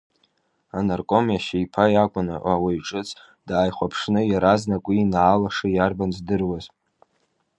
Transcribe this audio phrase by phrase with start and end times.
[0.77, 3.09] Анарком иашьеиԥа иакәын, ауаҩҿыц
[3.47, 6.65] дааихәаԥшны, иаразнак уи инаалаша иарбан здыруаз.